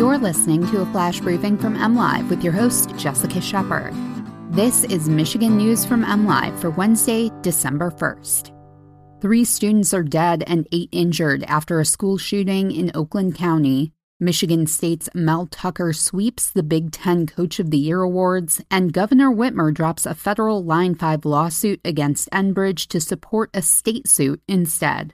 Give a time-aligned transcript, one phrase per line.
[0.00, 3.92] You're listening to a flash briefing from MLive with your host, Jessica Shepard.
[4.50, 8.50] This is Michigan News from MLive for Wednesday, December 1st.
[9.20, 13.92] Three students are dead and eight injured after a school shooting in Oakland County.
[14.18, 19.28] Michigan State's Mel Tucker sweeps the Big Ten Coach of the Year awards, and Governor
[19.28, 25.12] Whitmer drops a federal Line 5 lawsuit against Enbridge to support a state suit instead.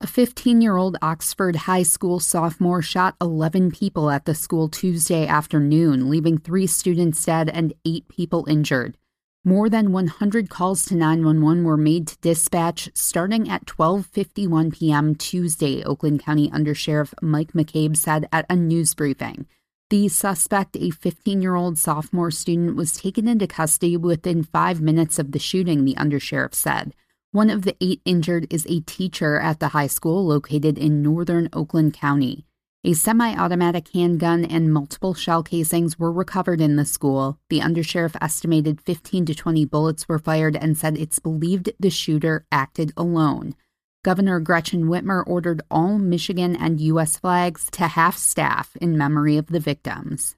[0.00, 5.26] A 15 year old Oxford High School sophomore shot 11 people at the school Tuesday
[5.26, 8.96] afternoon, leaving three students dead and eight people injured.
[9.44, 15.16] More than 100 calls to 911 were made to dispatch starting at 12:51 p.m.
[15.16, 19.48] Tuesday, Oakland County Undersheriff Mike McCabe said at a news briefing.
[19.90, 25.40] The suspect, a 15-year-old sophomore student, was taken into custody within 5 minutes of the
[25.40, 26.94] shooting, the undersheriff said.
[27.32, 31.50] One of the eight injured is a teacher at the high school located in northern
[31.52, 32.46] Oakland County.
[32.84, 37.38] A semi automatic handgun and multiple shell casings were recovered in the school.
[37.50, 42.46] The undersheriff estimated 15 to 20 bullets were fired and said it's believed the shooter
[42.50, 43.54] acted alone.
[44.02, 47.18] Governor Gretchen Whitmer ordered all Michigan and U.S.
[47.18, 50.34] flags to half staff in memory of the victims.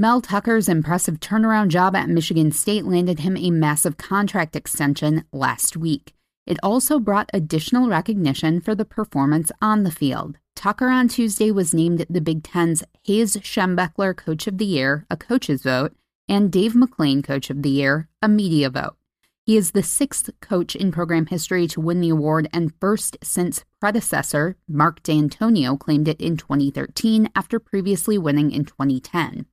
[0.00, 5.76] Mel Tucker's impressive turnaround job at Michigan State landed him a massive contract extension last
[5.76, 6.14] week.
[6.46, 10.38] It also brought additional recognition for the performance on the field.
[10.56, 15.18] Tucker on Tuesday was named the Big Ten's Hayes Schembechler Coach of the Year, a
[15.18, 15.94] coach's vote,
[16.26, 18.96] and Dave McClain Coach of the Year, a media vote.
[19.44, 23.66] He is the sixth coach in program history to win the award and first since
[23.82, 29.44] predecessor Mark Dantonio claimed it in 2013 after previously winning in 2010.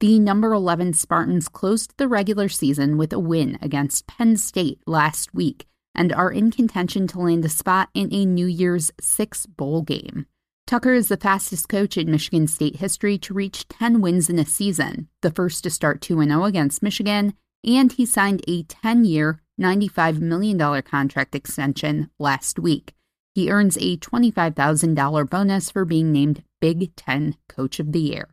[0.00, 5.32] The number 11 Spartans closed the regular season with a win against Penn State last
[5.32, 9.80] week and are in contention to land a spot in a New Year's Six bowl
[9.80, 10.26] game.
[10.66, 14.44] Tucker is the fastest coach in Michigan State history to reach 10 wins in a
[14.44, 17.32] season, the first to start 2 0 against Michigan,
[17.64, 22.92] and he signed a 10 year, $95 million contract extension last week.
[23.34, 28.28] He earns a $25,000 bonus for being named Big Ten Coach of the Year.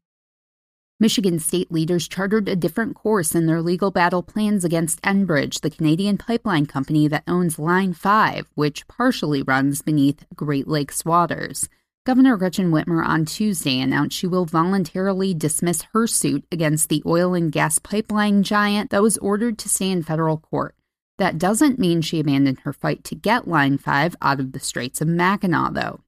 [1.03, 5.69] Michigan state leaders chartered a different course in their legal battle plans against Enbridge, the
[5.69, 11.67] Canadian pipeline company that owns Line 5, which partially runs beneath Great Lakes waters.
[12.05, 17.33] Governor Gretchen Whitmer on Tuesday announced she will voluntarily dismiss her suit against the oil
[17.33, 20.73] and gas pipeline giant that was ordered to stay in federal court.
[21.17, 25.01] That doesn't mean she abandoned her fight to get Line 5 out of the Straits
[25.01, 25.99] of Mackinac, though.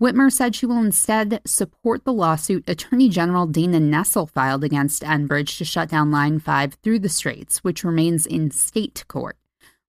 [0.00, 5.58] Whitmer said she will instead support the lawsuit Attorney General Dana Nessel filed against Enbridge
[5.58, 9.36] to shut down Line 5 through the Straits, which remains in state court.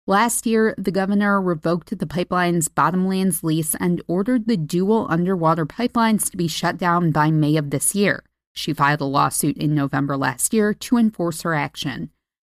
[0.07, 6.31] Last year, the governor revoked the pipeline's bottomlands lease and ordered the dual underwater pipelines
[6.31, 8.23] to be shut down by May of this year.
[8.51, 12.09] She filed a lawsuit in November last year to enforce her action.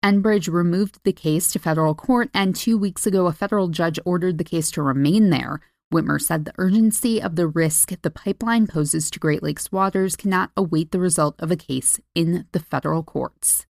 [0.04, 4.38] Enbridge removed the case to federal court, and two weeks ago, a federal judge ordered
[4.38, 5.60] the case to remain there,
[5.92, 10.50] Whitmer said the urgency of the risk the pipeline poses to Great Lakes waters cannot
[10.56, 13.66] await the result of a case in the federal courts.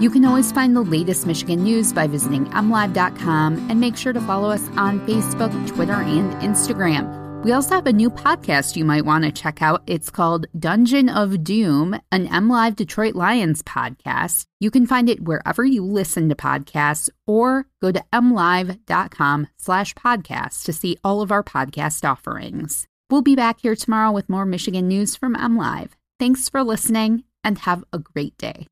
[0.00, 4.20] You can always find the latest Michigan news by visiting mlive.com and make sure to
[4.20, 7.27] follow us on Facebook, Twitter, and Instagram.
[7.44, 9.82] We also have a new podcast you might want to check out.
[9.86, 14.44] It's called Dungeon of Doom, an MLive Detroit Lions podcast.
[14.60, 20.64] You can find it wherever you listen to podcasts or go to mlive.com slash podcast
[20.64, 22.86] to see all of our podcast offerings.
[23.08, 25.90] We'll be back here tomorrow with more Michigan news from MLive.
[26.18, 28.68] Thanks for listening and have a great day.